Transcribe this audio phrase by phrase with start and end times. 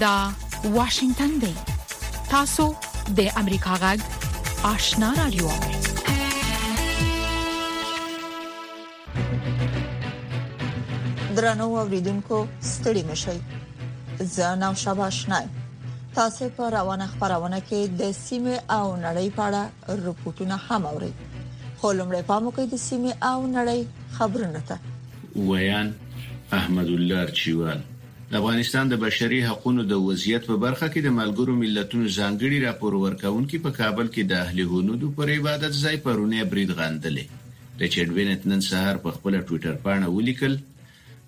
[0.00, 0.30] دا
[0.64, 1.52] واشنگتن دی
[2.30, 2.64] تاسو
[3.18, 3.98] د امریکا غږ
[4.72, 5.48] آشنا رادیو
[11.36, 12.38] درنو اوریدونکو
[12.72, 13.38] ستړي مشي
[14.36, 15.40] زه نو شباشنا
[16.20, 21.12] تاسو په روانه خبرونه کې د سیمه او نړۍ په اړه رپورټونه هم اورئ
[21.78, 23.80] خو لمړی پام وکړئ د سیمه او نړۍ
[24.16, 24.78] خبرونه ته
[25.52, 25.94] ویان
[26.62, 27.80] احمد الله چوال
[28.30, 32.92] د افغانستان د بشري حقوقو د وضعیت په برخه کې د ملګرو ملتونو ځانګړي راپور
[33.04, 37.24] ورکونکو په کابل کې د اهلي هنودو پر عبادت ځای پرونی برید غندلې
[37.82, 40.56] د چډوین نن سهار په خپل ټوئیټر باندې ولیکل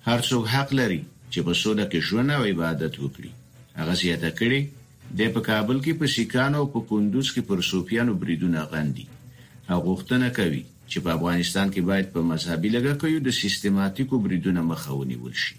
[0.09, 3.33] هر څوک حق لري چې په سوله کې ژوند او عبادت وکړي
[3.81, 8.19] هغه زیاته کړي د په کابل کې په شیکانو او په کندوز کې پر صوفیانو
[8.27, 10.63] بریدونه غندي او غوښتنه کوي
[10.93, 15.59] چې په افغانستان کې باید په مذهبي لګه کې د سیستماتیکو بریدونو مخه ونیول شي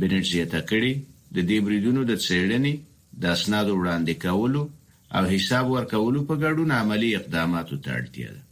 [0.00, 0.92] بنټ زیاته کړې
[1.34, 2.74] د دې بریدونو د څېړنې
[3.22, 4.62] د اسنادو وړاندې کولو
[5.16, 8.42] او حساب ورکولو په ګډون عملی اقداماتو ته اړتیا ده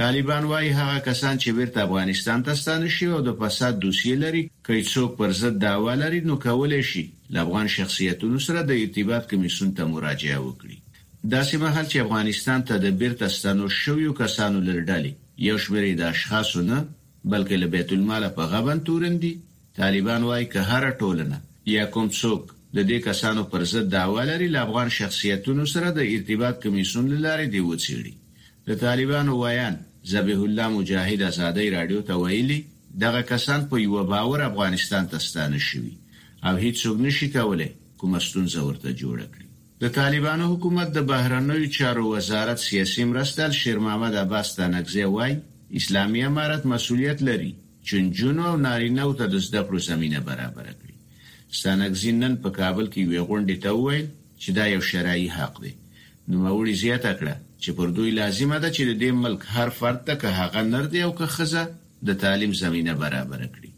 [0.00, 4.42] طالبان وايي هغه کسان چې بیرته افغانستان ته ستانه شي او د فساد دوسیه لري
[4.66, 9.24] کوي څوک پر ضد دعوا لري نو کولای شي د افغان شخصیتونو سره د ارتباط
[9.30, 10.76] کمیسون ته مراجعه وکړي
[11.34, 15.12] داسې مهال چې افغانستان ته د بیرته ستنو شویو کسانو لړډلې
[15.48, 16.78] یو شمېر د اشخاصو نه
[17.32, 19.32] بلکې له بیت المال په غبن تورندي
[19.76, 22.42] طالبان وایي که هر ټولنه یا کوم څوک
[22.76, 27.46] د دې کسانو پر ضد دعوه لري له افغان شخصیتونو سره د ارتباط کمیسون لاري
[27.54, 28.12] دی وڅېړي
[28.68, 29.76] د طالبانو وایان
[30.14, 32.60] ذبیح الله مجاهد ازادي رادیو ته ویلي
[33.06, 35.92] دغه کسان په یو باور افغانستان ته ستانه شوي
[36.44, 37.68] او هیڅ څوک نشي کولای
[38.02, 39.50] کوم ستونزه ورته جوړ کړي
[39.82, 45.36] د طالبانو حکومت د بهرنیو چارو وزارت سیاسي مرستل شیر محمد عباس تنقزی وای
[45.82, 47.52] اسلامي امارت مسولیت لري
[47.86, 50.92] چې جنونو او نارینه ته د زده کړو زمينه برابر کړي
[51.62, 54.06] سانګزین نن په کابل کې وی غونډه ته وویل
[54.42, 55.72] چې دا یو شرعي حق دی
[56.28, 60.00] نو موري زیاته کړه چې پر دوی لازمه ده چې د دې ملک هر فرد
[60.08, 61.64] ته که هغه نر دی او که خزه
[62.06, 63.72] د تعلیم زمينه برابر کړي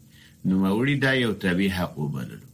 [0.47, 2.47] نو موري دا یو طبي حق وبللو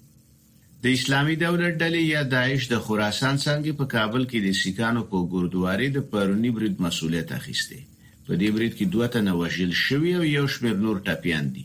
[0.84, 5.26] د اسلامي دولت ډلې یا داعش د خراسان څنګه په کابل کې د سیکانو په
[5.36, 7.80] ګوردواري د پرونی برید مسولیت اخیسته
[8.28, 11.64] په دې برید کې دوه تنه وژل شوي او یو شمېر نور ټپيان دي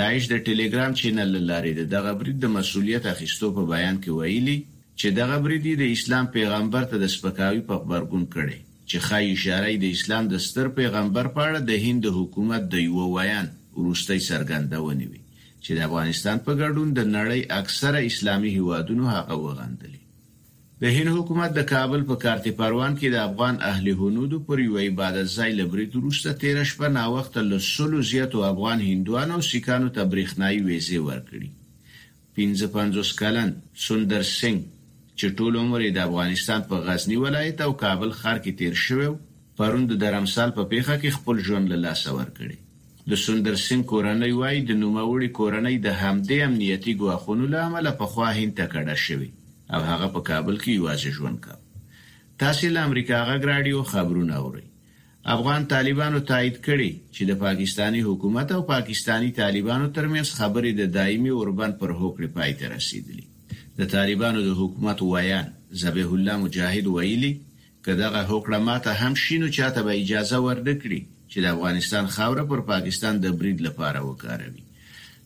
[0.00, 4.58] داعش د ټلګرام چینل لاري دغه برید د مسولیت اخیستو په بیان کې ویلي
[5.00, 8.58] چې دغه برید د اسلام پیغمبر ته د سپکاوي په خبرګون کړي
[8.90, 13.08] چې خای اشاره د اسلام د ستر پیغمبر په اړه د هند حکومت د یو
[13.16, 13.48] ویان
[13.80, 15.20] ورسته سرګندونه وی
[15.64, 20.01] چې د افغانستان په ګډون د نړۍ اکثره اسلامي هیوادونو هغه وغندلي
[20.82, 24.76] د هند حکومت د کابل په کارتی پروان کې د افغان اهلي هنودو پر یو
[24.84, 29.90] عبادت ځای لبرید وروسته تیر شپه نا وخت له سلو زیاتو افغان هندوانو او سکانو
[29.98, 31.50] ته برېښنايي ویزه ورکړي
[32.40, 33.52] 55 کلن
[33.84, 38.80] سندر سنگ چې ټول عمر د افغانستان په غزنی ولایت او کابل ښار کې تیر
[38.86, 39.06] شوی
[39.62, 44.64] پروند درمسال په پیخه کې خپل ژوند له لاس ورکړي د سندر سنگ کورنۍ وای
[44.72, 49.30] د نوموړي کورنۍ د همدې امنیتي ګواښونو لامل په خوا هین ته کډه شوی
[49.74, 51.64] او هغه په کابل کې یوازې ژوند کاوه
[52.42, 54.66] تاسو له امریکا غږ رادیو خبرونه اورئ
[55.34, 61.32] افغان طالبانو تایید کړي چې د پاکستانی حکومت او پاکستانی طالبانو ترمنځ خبرې د دایمي
[61.38, 63.26] اوربند پر هوکړه پای ته رسیدلې
[63.78, 65.46] د طالبانو د حکومت ویان
[65.82, 67.32] زبیح الله مجاهد ویلي
[67.86, 71.00] کداغه هوکړه ماته هم شینو چاته به اجازه ورنکړي
[71.30, 74.64] چې د افغانستان خاوره پر پاکستان د برید لپاره وکاروي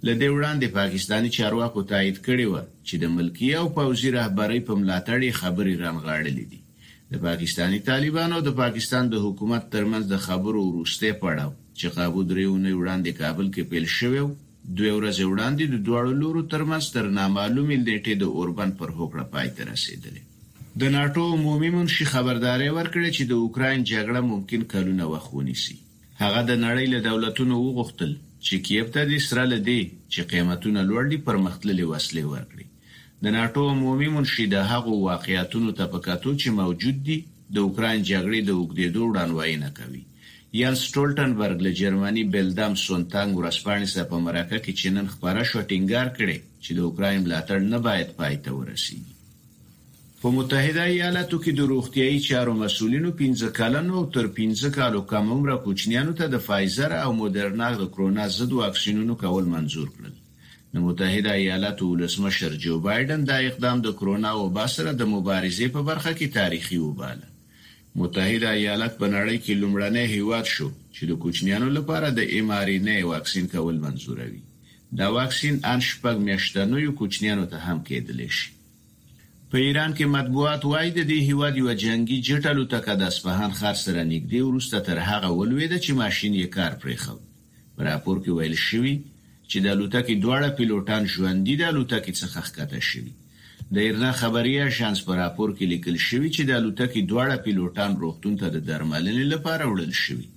[0.04, 2.54] له دې وړاندې پاکستانی چارواکو تایید کړی و
[2.86, 6.60] چې د ملکی او پوځي رهبری په ملاتړ خبري رانغاړلې دي
[7.14, 12.70] د پاکستانی طالبانو د پاکستان د حکومت ترمنځ د خبرو ورسته پړاو چې قابو دریونه
[12.80, 14.26] وړاندې کابل کې پیل شوو
[14.78, 19.48] دوه ورځې وړاندې د دواړو لورو ترمنځ تر نامعلومې نیټې د اوربن پر هوکړه پای
[19.58, 20.22] ته رسیدلې
[20.80, 25.76] د ناتو عمومي منشي خبرداري ورکړه چې د اوکرين جګړه ممکن کلونه وخونی سي
[26.24, 28.14] هغه د نړۍ له دولتونو وغوښتل
[28.46, 29.78] چې کیف ته د اسرائیل دی
[30.12, 32.66] چې قیمتونه لوړ دي پرمختللې وسلې ورکړي
[33.24, 37.16] د ناتو عمومي منشي د هغو واقعیتونو ته پکاتو چې موجود دي
[37.54, 40.02] د اوکران جګړې د وګړو وړاندوینه کوي
[40.60, 46.06] یان سټولټنبرګ له جرمني بلدام سونټانګ ورسپانې سره په مرکه کې چینن خبره شو ټینګار
[46.18, 49.14] کړي چې د اوکران ملاتړ نه باید پاتې ورسیږي
[50.20, 55.50] په متحده ایالاتو کې د روغتیايي چارو مسولینو 15 کلنو تر 15 کالو کم عمر
[55.64, 60.14] کوچنیانو ته د فایزر او مودرنا د کرونا ضد واکسینونو کول منزور کړل
[60.78, 65.84] د متحده ایالاتو ولسمشر جو بایدن دا اقدام د کرونا او باسر د مبارزې په
[65.90, 67.30] برخه کې تاریخي وباله
[68.00, 72.74] متحده ایالات په نړۍ کې لومړنی هیواد شو چې د کوچنیانو لپاره د ایم آر
[72.80, 74.42] ان ای واکسین کول منزوروي
[75.02, 78.54] دا واکسین ان شپږ میاشتنوي کوچنیانو ته هم کېدلی شي
[79.50, 83.76] په ایران کې مطبوعات وایي د دې هیواد یو جنگي جټلو تک د اصفهان خار
[83.82, 87.16] سره نږدې ورسته تر هغه ولويده چې ماشين یې کار پرې خو
[87.88, 88.94] راپور کې ویل شوی
[89.50, 93.12] چې د لوتکی دواړه پیلوټان ژوندۍ د لوتکی څخه ښکته شوی
[93.74, 98.34] د ایران خبري شانس پر راپور کې لیکل شوی چې د لوتکی دواړه پیلوټان روغتون
[98.44, 100.28] ته د درملنې لپاره وړل شوی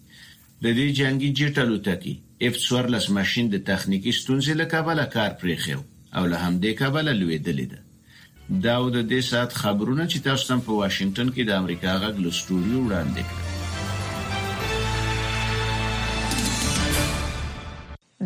[0.64, 2.16] د دې جنگي جټلو تکي
[2.52, 7.12] اف 14 ماشين د تخنیکی ستونزې لکه بل کار پرې خو او له همدې کبله
[7.22, 7.88] لویدلې ده
[8.52, 12.30] دا د دې سات خبرونه چې تاسو هم په واشنگټن کې د امریکا غږ له
[12.38, 13.46] سټوډیو وړاندې کړل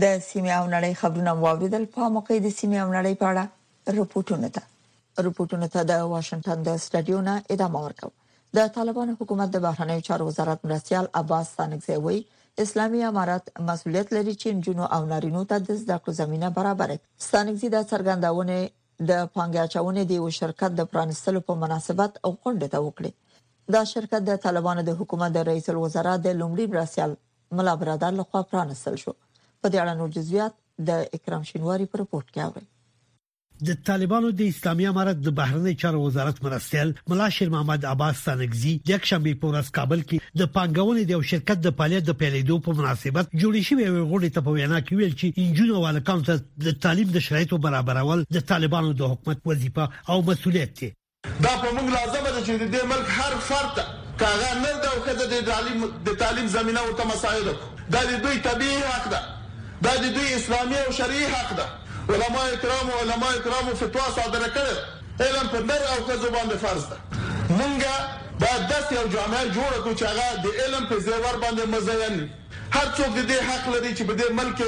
[0.02, 3.44] د سیمه او نړۍ خبرونه واوریدل په موقع د سیمه او نړۍ په اړه
[4.00, 4.64] رپورټونه ده
[5.28, 8.16] رپورټونه ته د واشنگټن د سټډیو نه ادامه ورکوي
[8.60, 12.22] د طالبانو حکومت د بهرنیو چارو وزارت مرسیال عباس سانګزی وایي
[12.66, 17.00] اسلامي امارات مسولیت لري چې جنونو او نارینو ته د زده کړو زمينه برابر کړي
[17.28, 18.58] ستانګزي د سرګنداونه
[19.10, 23.12] د پانګه اچونې د یو شرکت د پرانستلو په مناسبت او غونډه ته وکړه
[23.74, 27.12] دا شرکت د طالبانو د حکومت د رئیس الوزرا د لومړي مرستیال
[27.58, 29.12] ملا برادر لخوا پرانستل شو
[29.62, 30.54] په دې اړه نور جزئیات
[30.88, 32.66] د اکرام شینواری پر رپورت کې اورئ
[33.68, 38.74] د طالبانو د اسلامي امارت د بهرنی چارو وزارت مرستيال ملا شیر محمد عباس سانګزي
[38.88, 42.60] د یکشنبه په ورځ کابل کې د پانګونې د یو شرکت د فعالیت د پیلېدو
[42.68, 46.78] په مناسبت جوړې شوې غونډې ته په وینا کې ویل چې انجونو والکان ته د
[46.88, 50.90] تعلیم د شرایطو برابرول د طالبانو د حکومت وظیفه او مسولیت دی
[51.46, 53.84] دا په موږ لازم ده چې د ملک هر فرد
[54.24, 57.56] کاغه نه دا وخت د تعلیم د تعلیم زمينه ورته مساعده
[57.96, 59.22] دا د دوی طبيعي حق ده
[59.88, 61.72] دا د دوی اسلامي او شرعي حق ده
[62.10, 64.76] علما کرام او علما کرام فتوا صادره کړه
[65.26, 66.98] علم په نر او ښځو باندې فرض ده
[67.60, 67.94] مونږه
[68.40, 72.30] دا داس یو جامعه جوړه کړو چې هغه د علم په زیور باندې مزین
[72.78, 74.64] هر څوک د دې حق لري چې په دې ملک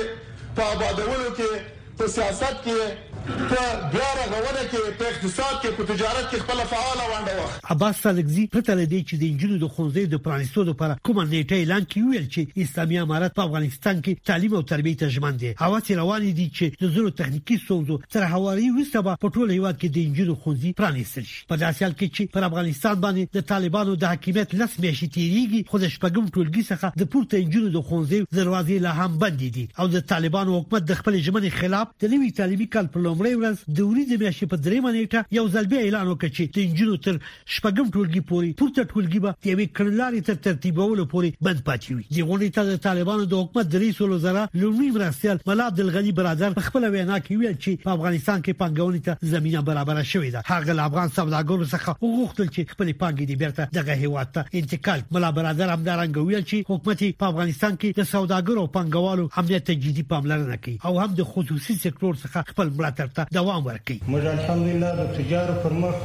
[0.56, 1.62] په آبادولو کې
[1.98, 2.80] په سیاست کې
[3.28, 3.62] په
[3.94, 8.42] بیا رغونه کې په اقتصاد کې په تجارت کې خپل فعال ونده واخ عباس سالګزی
[8.56, 12.28] پرته لدی چې د انجینو د خونځې د پرانستو لپاره کوم نیټه اعلان کړي ویل
[12.34, 16.46] چې اسلامي امارات په افغانستان کې تعلیم او تربیه ته ژمن دي حواس روان دي
[16.58, 20.78] چې د زړو تخنیکی ستونزو تر هواري وسته په ټول هیواد کې د انجینو خونځې
[20.84, 24.78] پرانستل شي په داسې حال کې چې پر افغانستان باندې د طالبانو د حکومت لس
[24.84, 29.20] میاشتې تیریږي خو د شپږم ټولګي څخه د پورته انجینو د خونځې دروازې لا هم
[29.26, 33.15] بندي دي او د طالبانو حکومت د خپل ژمنې خلاف د نوي تعلیمي کال په
[33.16, 36.64] لومړی ورځ د ورځې میاشتې په درېمه نیټه یو ځل بیا اعلان وکړ چې د
[36.66, 37.16] انجینو تر
[37.58, 42.04] شپږم ټولګي پورې پورته ټولګي به د یوې کړنلارې تر ترتیبولو پورې بند پاتې وي
[42.16, 46.12] د غونډې ته د طالبانو د حکومت درې سلو زره لومړي مرستیال ملا عبد الغنی
[46.20, 50.44] برادر خپل وینا کې ویل چې په افغانستان کې پنګونې ته زمينه برابر شوې ده
[50.50, 55.32] هغه افغان سوداګرو څخه وغوښتل چې خپل پانګې دی بیرته دغه هیواد ته انتقال ملا
[55.40, 60.62] برادر همدارنګه ویل چې حکومت په افغانستان کې د سوداګرو پنګوالو امنیت ته جدي پاملرنه
[60.68, 64.90] کوي او هم د خصوصي سکتور څخه خپل ملاتړ ملاتړ ته دوام ورکړي موږ الحمدلله
[65.00, 65.96] د تجارت پر مخ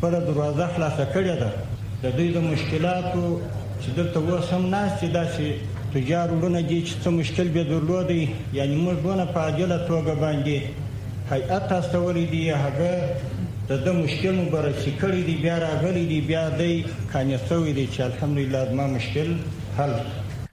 [0.00, 1.50] پر دروازه خلاصه کړې ده
[2.02, 3.22] د دوی د مشکلاتو
[3.82, 5.46] چې دلته وسم ناس چې داسې
[5.96, 8.20] تجار ورونه دي چې څه مشکل به درلودي
[8.58, 10.58] یعنی موږ دونه په عادله توګه باندې
[11.32, 12.94] هیئت استولې دي هغه
[13.70, 16.72] د د مشکل مبارکي کړې دي بیا راغلي دي بیا دی
[17.14, 19.30] کانیسوي دي چې الحمدلله ما مشکل
[19.80, 19.92] حل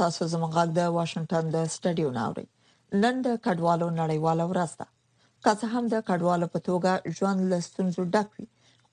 [0.00, 2.48] تاسو زموږ غږ د واشنگټن د سټډیو ناوړئ
[3.02, 4.86] نن د کډوالو نړیواله ورځ ده
[5.44, 8.46] که څه هم د کډوالو په توګه ژوند لستونزو ډک وي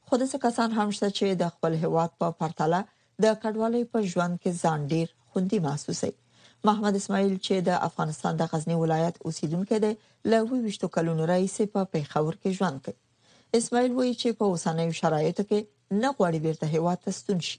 [0.06, 2.80] خو د کسان هم شته چې د خپل هیواد په پرتله
[3.24, 6.16] د کډوالۍ په ژوند کې ځان ډیر خوندي محسوسوي
[6.66, 9.94] محمد اسماعیل چې د افغانستان د غزنی ولایت اوسیدونکی دی
[10.32, 12.98] له ویشتو کلونو راهیسې په پیښور کې ژوند کوي
[13.60, 15.60] اسماعیل وایي چې په اوسنیو شرایطو کې
[16.02, 17.58] نه غواړي بیرته هیواد ته ستون شي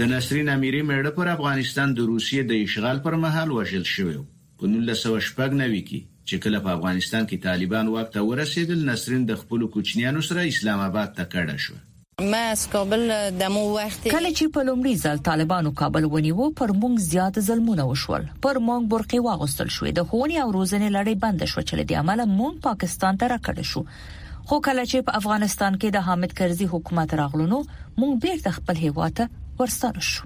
[0.00, 4.12] د نسرین امیری مېړه پر افغانستان د روسیې د اشغال پر مهال وژل شوی
[4.60, 9.66] په 1989 کې چې کله په افغانستان کې طالبان واک ته ورسېدل نسرین د خپل
[9.74, 13.04] کوچنیانو سره اسلام آباد ته کډه شو ما اس کابل
[13.42, 17.86] د مو وخت کله چې په لومړي ځل طالبانو کابل ونیو پر مونږ زیات ظلمونه
[17.92, 22.00] وشول پر مونږ برقي واغستل شوې د خوني او روزنې لړۍ بند شو چې لدی
[22.06, 23.84] عمل مونږ پاکستان ته راکړه شو
[24.48, 29.30] خو کله چې په افغانستان کې د حامد کرزي حکومت راغلونو مونږ بیرته خپل هیواته
[29.62, 30.24] ورستانه شو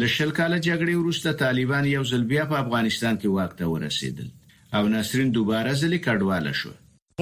[0.00, 4.28] له شل کاله جګړې وروسته طالبان یو ځل بیا په افغانستان کې واک ته ورسېدل
[4.80, 6.72] او ناصرین دوباره ځلې کډواله شو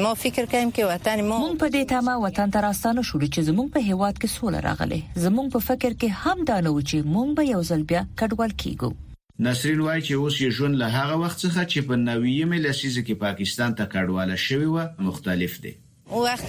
[0.05, 3.47] ما فکر کوم کې وطن مو مونږ په دې تمه وطن ته راستانه شو چې
[3.49, 7.11] زمونږ په هیواد کې سوله راغله زمونږ په فکر کې هم دا نه و چې
[7.15, 9.01] مونږ به یو ځل بیا کډوال کیږو
[9.49, 13.01] نصرین وایي چې اوس یې ژوند له هغه وخت څخه چې په 90 مې لسیزه
[13.07, 15.75] کې پاکستان ته کډواله شوی و مختلف دی
[16.13, 16.45] وخت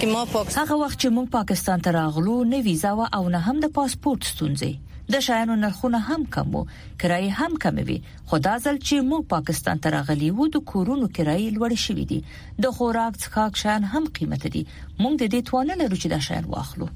[0.00, 3.56] کې ما پاکستان هغه وخت چې موږ پاکستان ته راغلو نه ویزا او نه هم
[3.62, 6.60] د پاسپورت ستونزې د شایانو نرخونه هم کم وو
[7.04, 7.96] کرای هم کم وی
[8.34, 12.20] خدا ځل چې موږ پاکستان ته راغلی وو د کورونو کرای لوړ شوې دي
[12.66, 16.48] د خوراک څخه شان هم قیمته دي موږ د دې توانه لرو چې دا شایان
[16.54, 16.88] واخلو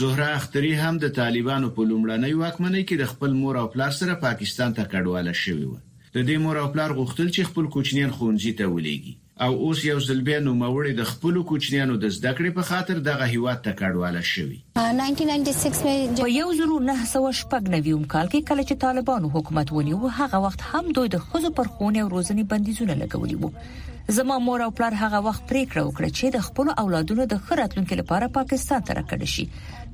[0.00, 4.20] زهره اختری هم د طالبانو په لومړنۍ واکمنۍ کې د خپل مور او پلار سره
[4.28, 8.56] پاکستان ته کډواله شوې و د دې مور او پلار غوښتل چې خپل کوچنیان خونځي
[8.62, 12.62] ته ولېږي او اوس یو ځل بیا نوموړي د خپل کوچنیانو د زده کړې په
[12.70, 14.58] خاطر دغه هیواد ته کډواله شوی
[16.20, 20.38] په یو زرو نه سو شپږ نویم کال کې کله چې طالبانو حکومت ونیو هغه
[20.46, 23.50] وخت هم دوی د خزو پر خونه او روزنې بندیزونه لګولي وو
[24.08, 28.28] زما مور او پلار هغه وخت پریکړه وکړه چې د خپل اولادونو د خراتونکو لپاره
[28.38, 29.44] پاکستان ته راکړی شي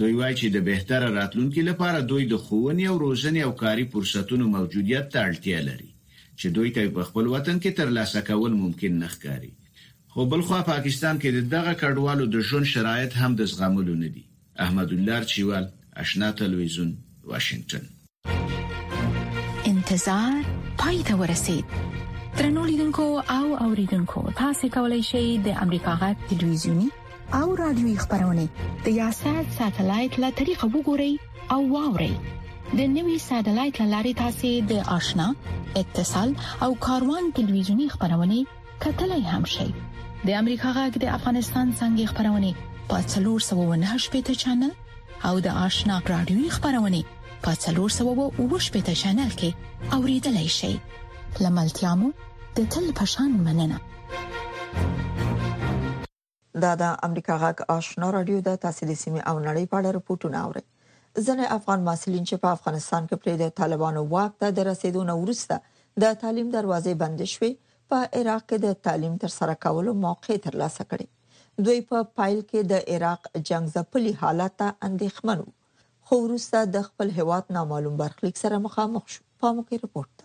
[0.00, 4.48] دوی وایي چې د بهتره راتلونکو لپاره دوی د خوونی او روزنې او کاري فرصتونو
[4.56, 9.10] موجودیت ته اړتیا لري چې دوی ته په خپل وطن کې ترلاسه کول ممکن نه
[9.16, 9.52] ښکاري
[10.14, 14.22] خو بل خو پاکستان کې دغه کډوالو د ژوند شرایط هم د زغملو نه دي
[14.64, 15.64] احمد الله چیوال
[16.02, 16.88] آشنا تلویزیون
[17.30, 17.84] واشنگټن
[19.72, 20.32] انتظار
[20.82, 21.64] پای ته ورسید
[22.36, 26.88] ترنولیدونکو او اوریدونکو تاسو کولی شئ د امریکا غټ ټلویزیونی
[27.38, 28.44] او رادیوي خبرونه
[28.88, 31.12] د یاسات ساتلایت لا طریقه وګورئ
[31.56, 32.10] او واورئ
[32.74, 35.28] د نوي ساتلایت لارې تاسو د آشنا
[35.82, 36.30] اتصال
[36.68, 38.38] او کاروان ټلویزیونی خبرونه
[38.86, 39.70] کتلای هم شئ
[40.28, 44.72] د امریکا غږ د افغانستان څنګه خبرونه په 309 شپږ چنل
[45.30, 47.00] او د آشنا رادیو خبرونه
[47.46, 49.50] په 309 شپږ چنل کې
[49.96, 50.70] اوریدلای شي
[51.46, 52.10] لملتيامو
[52.58, 53.80] د تل پشان مننه
[56.62, 60.64] دا د امریکا غږ آشنا رادیو د تحصیل سیمه او نړۍ په اړه راپورټونه اوري
[61.26, 65.18] ځنې افغان مسلین چې په افغانستان کې پرې د طالبانو واک ته د رسیدو نه
[65.24, 65.60] ورسته
[66.04, 67.52] د تعلیم دروازې بند شوه
[67.92, 71.08] په عراق کې د تعلیم تر سره کولو موقع ترلاسه کړي
[71.66, 75.52] دوی په پا پایل کې د عراق جنگ ځپلي حالت ته اندېښمن وو
[76.06, 80.24] خو وروسته د خپل هواد نامعلوم برخلیک سره مخامخ شو په مکه رپورت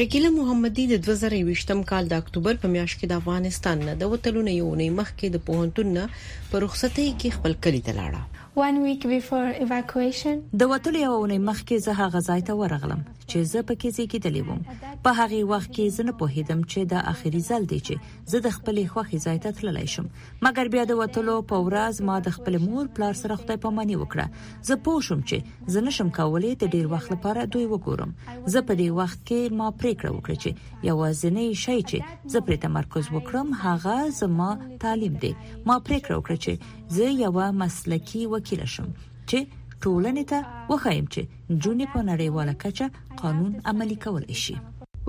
[0.00, 4.60] شکیله محمدي د 2020م کال د اکتوبر په میاشت کې د افغانستان نه د وټلونې
[4.62, 6.06] یو نه مخکې د پوهنتون نه
[6.50, 12.42] په رخصتۍ کې خپل کلی ته لاړه د وټل یو ونې مخکې زه هغه ځای
[12.48, 14.58] ته ورغلم چې زه پکې زیږیدلې وم
[15.06, 18.52] په هغه وخت کې زه نه پوهیدم چې دا اخیری ځل دی چې زه د
[18.56, 22.58] خپلې خوخي ځای ته تللی شم مګر بیا د وټلو په ورځ ما د خپل
[22.66, 26.92] مور پلار سره خدای پاماني وکړه زه پوه شوم چې زه نشم کولای د ډیر
[26.92, 31.78] وخت لپاره دوی وګورم زه په دې وخت کې ما پریکړه وکړه چې یوازینی شی
[31.78, 31.98] چې
[32.34, 34.50] زه پرې تمرکز وکړم هغه زما
[34.86, 38.88] تعلیم دی ما پریکړه وکړه چې زه یو مسلکی وکیل شم
[39.28, 39.38] چې
[39.82, 40.38] ټولنې ته
[40.70, 41.20] وخایم چې
[41.62, 42.86] جونې په نړیواله کچه
[43.20, 44.56] قانون عملي کول شي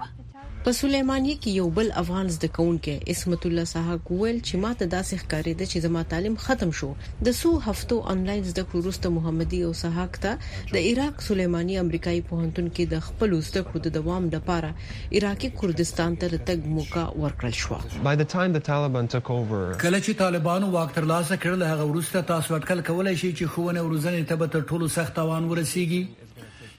[0.66, 5.18] په سليمانيه کې یو بل افغان زده کوونکې اسمت الله صاحب ویل چې ماته داسې
[5.20, 6.88] ښکارې ده چې زما تعلیم ختم شو
[7.28, 10.32] د سو هفتو انلاین زده کړو وروسته محمدي او صاحب ته
[10.72, 14.72] د عراق سليماني امریکایي پوهنتون کې د خپل زده کړو د دوام لپاره
[15.20, 17.80] عراقي کوردستان ته تګ موقع ورکړل شو
[18.10, 24.28] کله چې طالبانو واک ترلاسه کړل هغه وروسته تاسو اټکل کولای شئ چې خوونه ورزنه
[24.34, 26.04] ته به تر ټولو سخت توان ورسیږي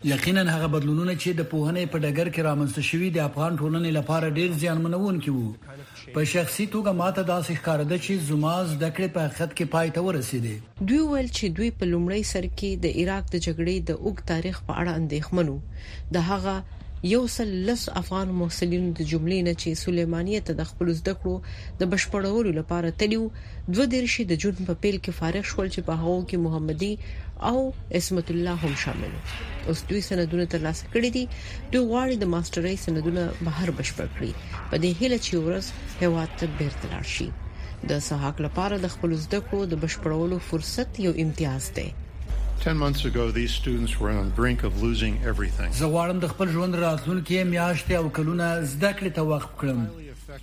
[0.05, 4.29] یقینا هغه بدلونونه چې د پوهنې په ډګر کې رامنځته شوي د افغان ټولنې لپاره
[4.37, 5.53] ډیر زیانمنون کې وو
[6.17, 9.89] په شخصي توګه ماته دا ښکار ده چې زماز د کړې په خط کې پای
[9.97, 10.55] ته ورسیدي
[10.87, 14.55] دوی ول چې دوی په لومړی سر کې د عراق د جګړې د اوګ تاریخ
[14.71, 15.55] په اړه اندېښمنو
[16.13, 16.55] د هغه
[17.13, 21.35] یو سل لس افغان محصلینو د جملې نه چې سليمانیه ته د خپل زده کړو
[21.81, 23.23] د بشپړولو لپاره تلیو
[23.73, 26.93] دوه دیرشي د جون په پیل کې فارغ شول چې په هغو کې محمدي
[27.41, 29.09] او اسمت الله هم شامل
[29.67, 31.27] اوس دوی سندونه ترلاسه کړي دي
[31.73, 34.31] دوی غواړي د ماسترۍ سندونه بهر بشپړ کړي
[34.71, 35.65] په دې هیله چې ورځ
[36.01, 37.27] هیواد ته بیرته لاړ شي
[37.89, 41.87] د سهاک لپاره د خپل زده کړو د بشپړولو فرصت یو امتیاز دی
[42.65, 46.33] 10 months ago these students were on the brink of losing everything زه غواړم د
[46.33, 49.79] خپل ژوند راتلونکي میاشتې او کلونه زده کړې ته وقف کړم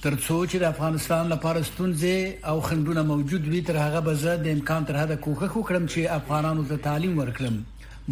[0.02, 4.57] ترڅو چې د افغانستان لپاره ستونزې او خندونه موجود وي تر هغه به زه د
[4.59, 7.59] امکان تر هغه کوښښ وکړم چې افغانانو ته تعلیم ورکړم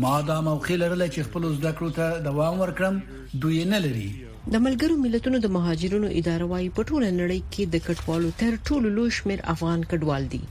[0.05, 3.03] ما دا موخه لرله چې خپل زده کړو ته دوام ورکړم
[3.45, 4.09] دوی نه لري
[4.53, 8.95] د ملګرو ملتونو د مهاجرونو اداره وايي په ټوله نړۍ کې د کډوالو تر ټولو
[8.99, 10.43] لوی شمیر افغان کډوال دي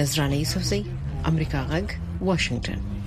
[0.00, 0.82] نذرانه یوسفزی
[1.32, 2.97] امریکا غږ واشنگټن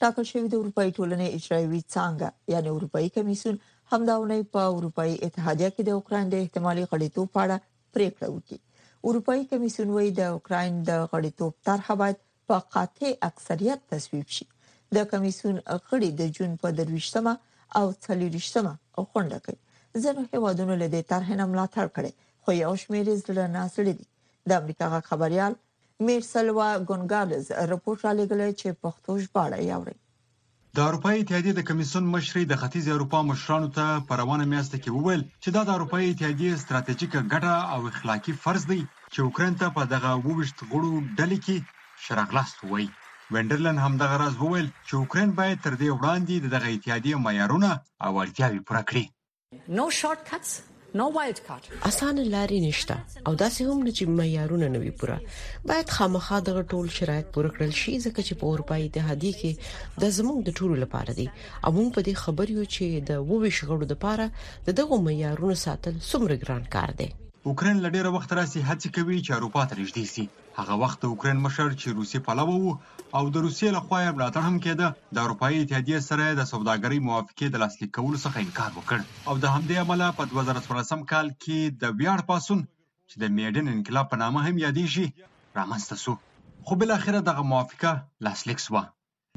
[0.04, 3.58] ټاکل شوې د اروپאי ټولنې اجرایوي څانګه یعنی اروپאי کمیسیون
[3.92, 7.58] همدا ونې په اروپאي اتحادیه کې د اوکرين د احتمالي غړیتوب په اړه
[7.94, 8.60] پریکړه وکړي
[9.08, 12.18] اروپאי کمیسیون وایي د اوکرين د غړیتوب طرحه باید
[12.52, 14.46] په قاطع اکثریت تصویب شي
[14.98, 15.56] د کمیسیون
[15.88, 17.34] غړي د جون په درويشتمه
[17.82, 18.74] او څلورشتمه
[19.12, 19.60] غونډه کوي
[20.04, 22.12] ځینو هیوادونو له دې طرحې نه ملاتړ کړي
[22.42, 24.08] خو یو شمېر یې ځل نه سړي دي
[24.52, 25.54] د امریکا غا خبريال
[26.06, 29.98] میر سلوا ګونګالز راپور را لګل چې پښتو ژباړه یاوري
[30.78, 34.90] د اروپای اتحادیې د کمیسون مشري د ختیځ اروپا مشرانو ته په روانه میاشت کې
[34.98, 38.80] وویل چې دا د اروپای اتحادیې ستراتیژیک ګټه او اخلاقی فرض دی
[39.14, 41.58] چې اوکرين ته په دغه ووشت غړو ډلې کې
[42.08, 42.88] شرغلاست وایي
[43.34, 47.72] وینډرلن هم دغه راز وویل چې اوکرين باید تر دې وړاندې دغه اتحادیې معیارونه
[48.06, 49.06] او اړتیاوې پوره کړي
[49.78, 50.52] نو شارټ کټس
[51.90, 52.96] اسانه لارې نشته
[53.28, 55.16] او داسې هم نه چې معیارونه نه وي پوره
[55.72, 59.52] باید خامخا دغه ټول شرایط پوره کړل شي ځکه چې په اروپای اتحادیه کې
[60.06, 61.28] د زموږ د ټولو لپاره دی
[61.64, 64.26] او موږ په دې خبر یو چې د وویش غړو لپاره
[64.70, 67.10] د دغه معیارونو ساتل څومره ګران کار دی
[67.50, 70.24] اوکرين له ډیره وخت راسي هڅه کوي چې اروپا ته نږدې شي
[70.60, 72.72] هغه وخت د اوکرين مشر چې روسي پلوه وو
[73.18, 77.00] او د روسي له خوا یې ملاتړ هم کېده د اروپאי اتحادیه سره د سوداګرۍ
[77.08, 81.60] موافقې د لاسلیک کولو څخه انکار وکړ او د همدې عمله په 2014 کال کې
[81.82, 82.60] د ویاړ پاسون
[83.10, 85.06] چې د میډن انقلاب په نامه هم یادېږي
[85.60, 86.14] رامنځته شو
[86.68, 87.92] خو بل اخر دغه موافقه
[88.30, 88.84] لاسلیک شوه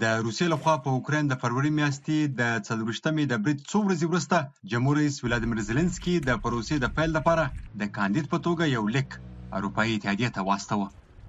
[0.02, 4.37] د روسیې لخوا په اوکراین د فروری میاشتې د څلوروشتمې د برید څو ورځې وروسته
[4.72, 7.44] جمهور رئیس ولادیمیر زيلنسکي د پروسې د پیل لپاره
[7.82, 9.16] د کاندید په توګه یو لیک
[9.59, 10.87] اروپایي اتحادیې ته واستوه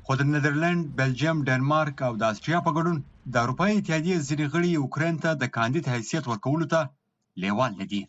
[0.09, 2.97] خو د نیدرلند، بلجیم، ډنمارک او د آسټریا په ګډون
[3.33, 6.81] د اروپایي اتحادیې ځینې غړي اوکراین ته د کاندید حیثیت ورکولو ته
[7.45, 8.01] لیوال نه دي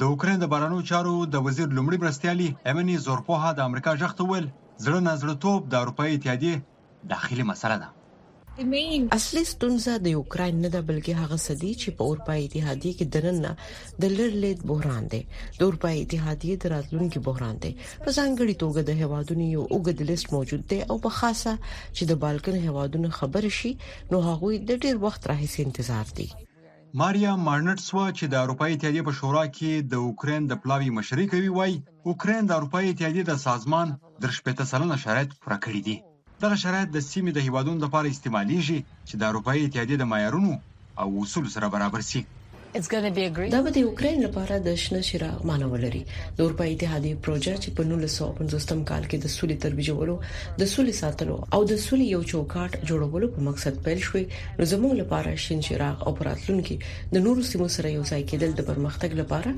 [0.00, 4.30] د اوکراین د بارانو چارو د وزیر لومړي مرستیالي امني زورپوها د امریکا ژغ ته
[4.32, 4.46] ویل
[4.84, 7.88] زړه نازړه توپ د اروپایي اتحادیې داخلي مسله ده
[8.60, 13.52] اصلي ستونزه د یوکرين نه ده بلکې هغه سدي چې په اروپای اتحادیه کې دننه
[14.04, 15.20] د لړلید بحران دی
[15.58, 17.70] د اروپای اتحادیه د راتلونکي بحران دی
[18.04, 21.52] په ځانګړي توګه د هوادونو یو اوږد لیست موجود دی او په خاصه
[21.96, 23.72] چې د بالکن هوادونو خبر شي
[24.10, 26.28] نو هغه د ډیر وخت راهیسې انتظار دی
[27.02, 31.52] ماریا مارنټسوا چې د اروپای اتحادیه په شورا کې د اوکرين د پلاوی مشري کوي
[31.60, 31.78] وای
[32.12, 35.98] اوکرين د اروپای اتحادیه د سازمان درشپته سلنه شرایط پوره کړی دي
[36.44, 40.52] دغه شرایط د سیمې د هیوادونو لپاره استعمالیږي چې د اروپایي اتحادیې د معیارونو
[41.00, 42.20] او اصول سره برابر شي
[43.54, 47.68] دا به د یوکرين لپاره د شنه شراغ معنی ولري د اروپای اتحادیه پروژه چې
[47.76, 50.14] په 1950 کال کې د سولې ترویجولو
[50.60, 54.24] د سولې ساتلو او د سولې یو چوکاټ جوړولو په مقصد پیل شوې
[54.60, 56.76] نو زموږ لپاره شین شراغ او پراتلونکي
[57.16, 59.50] د نورو سیمو سره یو ځای کېدل د پرمختګ لپاره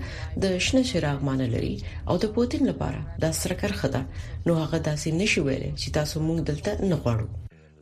[0.47, 1.75] د شنه شراغ معنی لري
[2.09, 4.03] او د پوتين لپاره دا سره کرخه ده
[4.47, 7.27] نو هغه داسې نشي ویلې چې تاسو مونږ دلته نه غواړو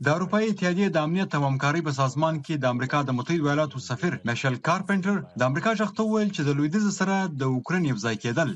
[0.06, 3.80] د اروپای اتحادیې د امنیت او همکارۍ په سازمان کې د امریکا د متحده ایالاتو
[3.87, 8.18] سفیر میشل کارپنټر د امریکا شخص ویل چې د لویدیز سره د اوکرين یو ځای
[8.24, 8.52] کېدل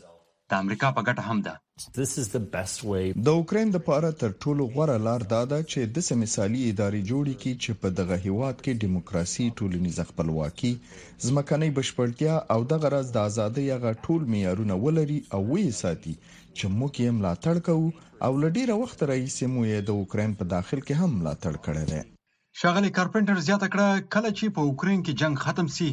[0.52, 5.40] د امریکا په ګټه هم ده د اوکرين د پاره تر ټولو غوړه لار دا
[5.52, 10.72] ده چې د سمثالي ادارې جوړې کړي چې په دغه هیواد کې دیموکراسي ټولنیز خپلواکي
[11.28, 16.16] ځمکني بشپړتیا او د غرض د ازادۍ هغه ټول معیارونه ولري او وې ساتي
[16.60, 17.86] چې موږ یې ملاتړ کوو
[18.28, 22.00] او لډیره وخت راهیسې مو یې د اوکرين په داخل کې هم ملاتړ کړی دی
[22.62, 25.90] شغلی کارپنټر زیاته کړه کله چې په اوکرين کې جنگ ختم شي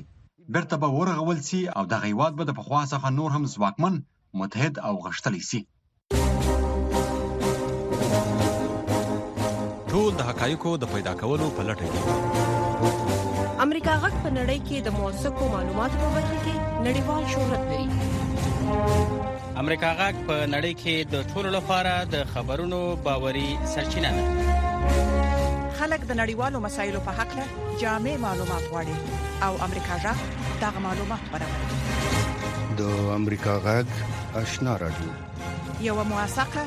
[0.57, 3.95] برته به ورغول شي او د غیواد به د پخوا څخه نور هم ځواکمن
[4.41, 5.61] متحد او غښتلی شي
[9.93, 14.89] ټول د حقایقو د پیدا کولو په لټه کې امریکا غک په نړۍ کې د
[14.99, 19.27] موثقو معلوماتو په برخه کې نړیوال شهرت لري
[19.69, 22.77] امریکا غاک په نړۍ کې د ټولو لپاره د خبرونو
[23.07, 24.23] باوري سرچینه ده
[25.79, 27.45] خلک د نړیوالو مسایلو په حق له
[27.83, 28.95] جامع معلومات غواړي
[29.49, 30.25] او امریکا غاک
[30.63, 33.93] دا معلومات برابروي د امریکا غاک
[34.43, 36.65] آشنا راډیو یو موثقه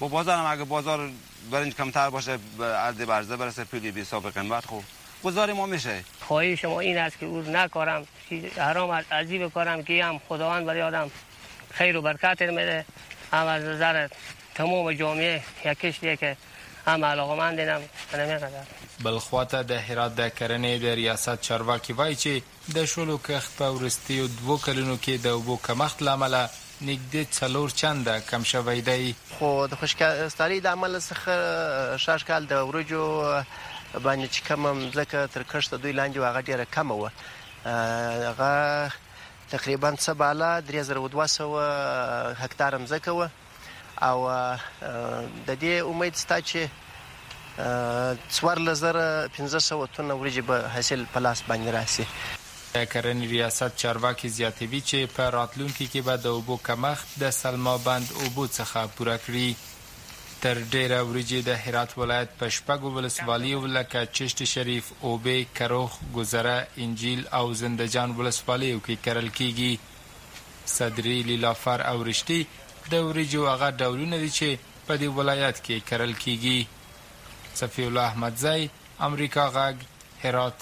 [0.00, 1.10] با بازارم اگه بازار
[1.50, 4.84] برنج کمتر باشه عرض برزه برسه پیلی بی حساب قیمت خوب
[5.24, 8.06] گزار ما میشه خواهی شما این است که روز نکارم
[8.56, 11.10] حرام از عجیب کارم که هم خداوند برای آدم
[11.72, 12.84] خیر و برکت میده
[13.32, 14.08] هم از نظر
[14.54, 16.36] تمام جامعه یک کشتیه که
[16.86, 17.80] هم علاقه من دینم
[18.14, 18.48] نمیقدر
[19.04, 22.42] بلخواته د هرات د کرنه ده ریاست چارواکي وای ده
[22.74, 23.18] د شولو
[23.58, 26.02] پا ورستی و دو کلونو که ده و کمخت کمخت
[26.80, 31.36] نږدې څلور چنده کم شوی دی خو د خشکستالي د عمل څخه
[32.04, 33.04] شاش کال د ورجو
[34.02, 37.08] باندې چې کم ځکه تر کښته دوی لاندې واغه ډیره کم و
[38.28, 38.92] هغه
[39.54, 43.28] تقریبا څه بالا 3200 هکتار مځکه و
[44.08, 44.18] او
[45.46, 46.68] د دې امید ستا چې
[48.38, 48.96] څوار لزر
[49.36, 52.06] 1500 تنه ورجې به حاصل په لاس باندې راسي
[52.74, 57.76] د کرنې ریاست چارواکي زیاتوي چې په راتلونکي کې به د اوبو کمښت د سلما
[57.86, 59.48] بند اوبو څخه پوره کړي
[60.42, 66.56] تر ډیره ورځې د هرات ولایت په شپږو ولسوالیو لکه چشت شریف، اوبې، کروخ، گذره،
[66.86, 69.72] انجیل او زندجان ولسوالیو کې کرل کیږي.
[70.76, 72.40] صدری لیلافر او رشتي
[72.90, 74.48] د ورځو هغه ډولونه دي چې
[74.86, 76.66] په دې ولایت کې کرل کیږي.
[77.62, 78.70] صفی الله احمدزی،
[79.08, 79.76] امریکا غږ،
[80.24, 80.58] هرات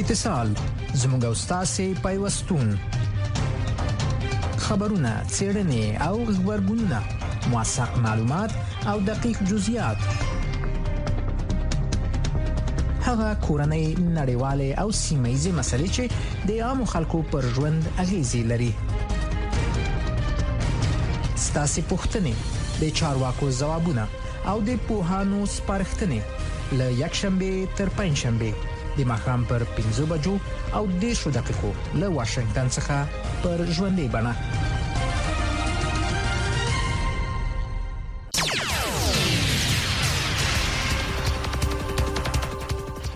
[0.00, 0.48] اتصال
[1.00, 2.66] زموږ او تاسو پیوستون
[4.66, 6.98] خبرونه چیرنې او خبرګونونه
[7.52, 8.50] موثق معلومات
[8.92, 9.96] او دقیق جزئیات
[13.06, 13.86] هغه کورنۍ
[14.18, 16.04] نړیواله او سیمایي مسلې چې
[16.52, 18.72] د عامو خلکو پر ژوند اغیزې لري
[21.48, 22.34] ستاسو پوښتنې
[22.84, 24.04] د چارواکو ځوابونه
[24.54, 26.20] او د پوهانو سپارښتنې
[26.78, 28.50] ل یک شنبه تر پنځ شنبه
[28.98, 30.34] د ماخام پر 15 بجو
[30.76, 31.70] او 10 دقیقو
[32.02, 34.32] له واشنگټن څخه پر ژوندې بڼه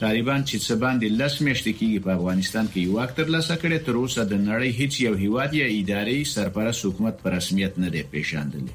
[0.00, 3.94] طالبان چې څه باندې لس میاشتې کې په افغانستان کې یو اکټر لاسه کړي تر
[4.00, 8.74] اوسه د نړۍ هیڅ یو هیواد یا ادارې سرپرست حکومت په رسمیت نه دی پیژندلی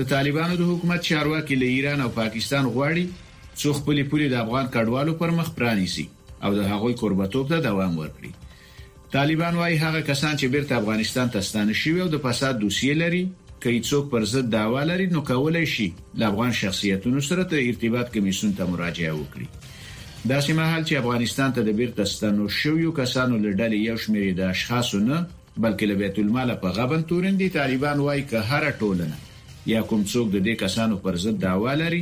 [0.00, 3.04] د طالبانو د حکومت چارواکي له ایران او پاکستان غواړي
[3.60, 6.04] چې خپل پولي د افغان کډوالو پر مخ پرانیسي
[6.48, 11.46] او د هغوی قربتوب ته دوام ورکړي طالبان وايي هغه کسان چې بیرته افغانستان ته
[11.50, 13.22] ستانه شي او د فساد دوسیه لري
[13.66, 15.88] کای څوک پر ضد داوا لري نو کولای شي
[16.22, 19.48] د افغان شخصیتونو سره د ارتباط کمیسون ته مراجعه وکړي
[20.28, 24.48] دا سیمه حال چې افغانستان ته د بیرته ستنو شویو کسانو لړل یو شمېر د
[24.54, 29.82] اشخاصو نه بلکې له بیت المال په غبن تورندي طالبان وایي که هر ټولنه یا
[29.92, 32.00] کوم څوک د دې کسانو پر ضد دعوا لري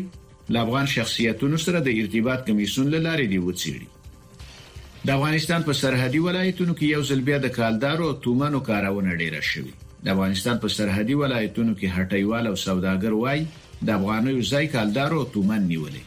[0.57, 6.79] له افغان شخصیتونو سره د ارتباط کمیسون لارې دی وڅېړي د افغانستان په سرحدي ولایتونو
[6.81, 11.21] کې یو ځل بیا د کالدارو او تومنو کارونه ډیره شوې د افغانستان په سرحدي
[11.27, 16.05] ولایتونو کې هټیوال او سوداګر وایي د افغانو ځای کالدارو او تومن نیولې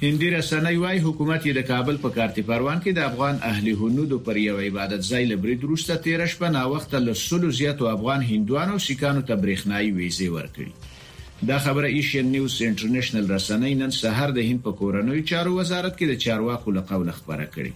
[0.06, 4.18] هندي رسنۍ وايي حکومت یې د کابل په کارتی پروان کې د افغان اهلي هنودو
[4.26, 8.78] پر یو عبادت ځای لبرید روسته تیر شپه نا وخت له سلو زیاتو افغان هندوانو
[8.88, 10.70] سکانو ته برېښنایی ویزه ورکړي
[11.48, 16.12] دا خبره ایشین نیوز انټرنیشنل رسنۍ نن سهار د هند په کورنوي چارو وزارت کې
[16.12, 17.72] د چارواکو له قول خبره کړې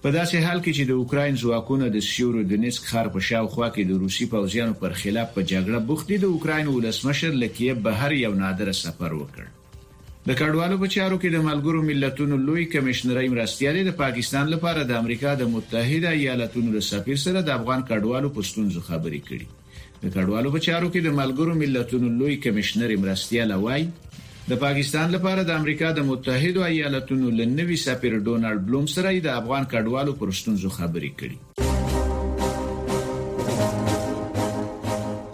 [0.02, 3.87] په داسې حال کې چې د اوکرين ځواکونه د سیورو دنسک خار په شاوخوا کې
[3.88, 8.32] د روسي پوځیانو پر خلاف په جګړه بوخت دي د اوکرين ولسمشر لکیه بهر یو
[8.42, 9.48] نادر سفر وکړ
[10.28, 14.96] د کډوالو په چارو کې د ملګرو ملتونو لوی کمشنري مرستيالي د پاکستان لپاره د
[15.02, 20.16] امریکا د متحده ایالاتونو له سفیر سره د افغان کډوالو په ستونزو خبري کړي د
[20.18, 23.88] کډوالو په چارو کې د ملګرو ملتونو لوی کمشنري مرستياله وایي
[24.50, 29.66] د پاکستان لپاره د امریکا د متحده ایالاتونو لنوي سفیر ډونالد بلوم سره د افغان
[29.72, 33.61] کډوالو پر شتونځو خبري کړي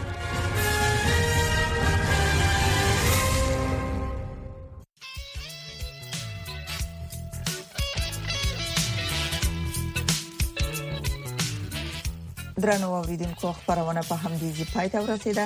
[12.66, 15.44] درنو اوریدونکو خبرونه په همدې ځای پای ته ورسیده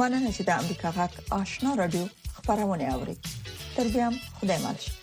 [0.00, 2.04] مننه چې د امریکا غاک آشنا رادیو
[2.36, 3.16] خبرونه اوري
[3.76, 4.99] تر بیا خدای مالشه